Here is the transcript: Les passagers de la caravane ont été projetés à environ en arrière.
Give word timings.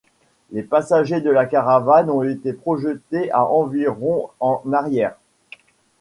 Les 0.49 0.63
passagers 0.63 1.21
de 1.21 1.29
la 1.29 1.45
caravane 1.45 2.09
ont 2.09 2.23
été 2.23 2.53
projetés 2.53 3.29
à 3.31 3.45
environ 3.45 4.31
en 4.39 4.63
arrière. 4.73 5.15